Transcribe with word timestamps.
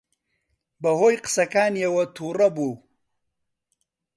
بەهۆی 0.81 1.21
قسەکانیەوە 1.25 2.03
تووڕە 2.15 2.47
بوو. 2.55 2.73